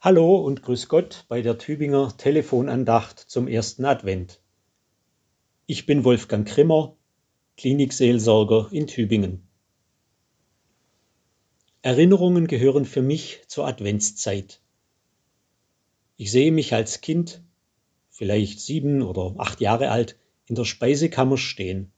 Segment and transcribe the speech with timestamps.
[0.00, 4.40] Hallo und grüß Gott bei der Tübinger Telefonandacht zum ersten Advent.
[5.66, 6.96] Ich bin Wolfgang Krimmer,
[7.56, 9.48] Klinikseelsorger in Tübingen.
[11.82, 14.60] Erinnerungen gehören für mich zur Adventszeit.
[16.16, 17.42] Ich sehe mich als Kind,
[18.08, 21.90] vielleicht sieben oder acht Jahre alt, in der Speisekammer stehen.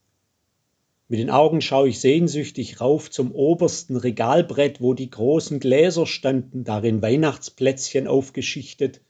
[1.10, 6.62] Mit den Augen schaue ich sehnsüchtig rauf zum obersten Regalbrett, wo die großen Gläser standen,
[6.62, 9.00] darin Weihnachtsplätzchen aufgeschichtet,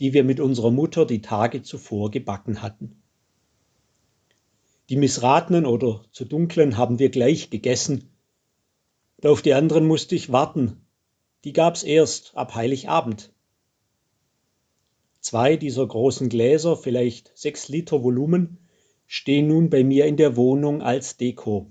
[0.00, 3.00] die wir mit unserer Mutter die Tage zuvor gebacken hatten.
[4.88, 8.10] Die missratenen oder zu dunklen haben wir gleich gegessen,
[9.18, 10.84] und auf die anderen musste ich warten.
[11.44, 13.32] Die gab's erst ab Heiligabend.
[15.20, 18.58] Zwei dieser großen Gläser, vielleicht sechs Liter Volumen,
[19.16, 21.70] stehen nun bei mir in der Wohnung als Deko.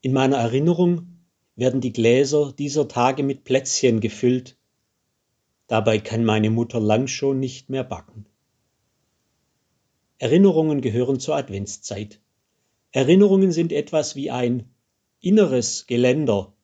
[0.00, 1.18] In meiner Erinnerung
[1.54, 4.56] werden die Gläser dieser Tage mit Plätzchen gefüllt.
[5.66, 8.24] Dabei kann meine Mutter lang schon nicht mehr backen.
[10.16, 12.18] Erinnerungen gehören zur Adventszeit.
[12.90, 14.74] Erinnerungen sind etwas wie ein
[15.20, 16.54] inneres Geländer,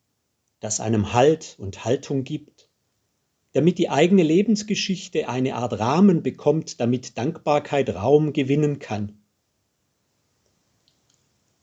[0.59, 2.58] das einem Halt und Haltung gibt
[3.51, 9.23] damit die eigene Lebensgeschichte eine Art Rahmen bekommt, damit Dankbarkeit Raum gewinnen kann.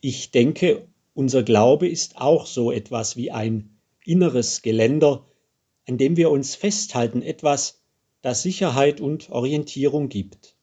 [0.01, 5.27] Ich denke, unser Glaube ist auch so etwas wie ein inneres Geländer,
[5.87, 7.83] an dem wir uns festhalten, etwas,
[8.23, 10.57] das Sicherheit und Orientierung gibt.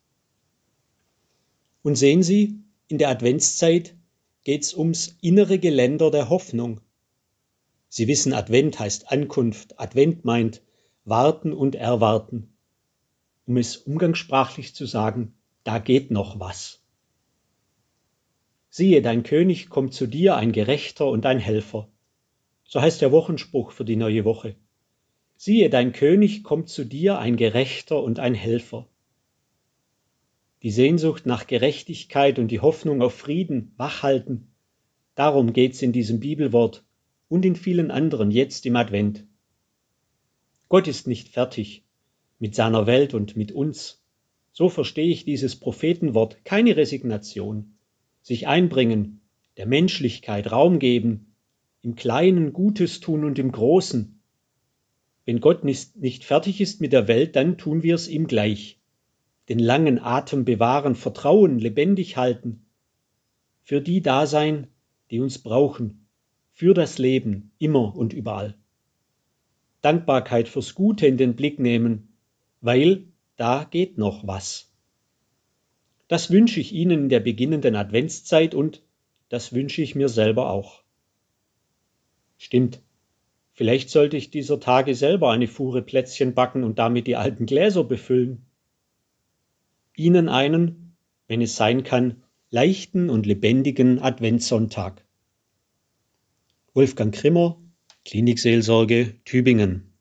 [1.82, 3.96] Und sehen Sie, in der Adventszeit
[4.44, 6.82] geht es ums innere Geländer der Hoffnung.
[7.88, 10.63] Sie wissen, Advent heißt Ankunft, Advent meint
[11.06, 12.54] warten und erwarten.
[13.46, 16.82] Um es umgangssprachlich zu sagen, da geht noch was.
[18.70, 21.90] Siehe, dein König kommt zu dir, ein Gerechter und ein Helfer.
[22.64, 24.56] So heißt der Wochenspruch für die neue Woche.
[25.36, 28.88] Siehe, dein König kommt zu dir, ein Gerechter und ein Helfer.
[30.64, 34.54] Die Sehnsucht nach Gerechtigkeit und die Hoffnung auf Frieden wachhalten,
[35.16, 36.86] darum geht's in diesem Bibelwort
[37.28, 39.26] und in vielen anderen jetzt im Advent.
[40.74, 41.84] Gott ist nicht fertig
[42.40, 44.02] mit seiner Welt und mit uns.
[44.54, 47.76] So verstehe ich dieses Prophetenwort, keine Resignation,
[48.24, 49.22] sich einbringen,
[49.58, 51.36] der Menschlichkeit Raum geben,
[51.84, 54.20] im Kleinen Gutes tun und im Großen.
[55.26, 58.80] Wenn Gott nicht fertig ist mit der Welt, dann tun wir es ihm gleich.
[59.50, 62.66] Den langen Atem bewahren, Vertrauen lebendig halten,
[63.62, 64.70] für die da sein,
[65.12, 66.08] die uns brauchen,
[66.52, 68.58] für das Leben, immer und überall.
[69.84, 72.16] Dankbarkeit fürs Gute in den Blick nehmen,
[72.62, 73.04] weil
[73.36, 74.72] da geht noch was.
[76.08, 78.82] Das wünsche ich Ihnen in der beginnenden Adventszeit und
[79.28, 80.84] das wünsche ich mir selber auch.
[82.38, 82.82] Stimmt,
[83.52, 87.84] vielleicht sollte ich dieser Tage selber eine Fuhre Plätzchen backen und damit die alten Gläser
[87.84, 88.46] befüllen.
[89.96, 90.96] Ihnen einen,
[91.28, 95.04] wenn es sein kann, leichten und lebendigen Adventssonntag.
[96.74, 97.63] Wolfgang Krimmer
[98.06, 99.93] Klinikseelsorge Tübingen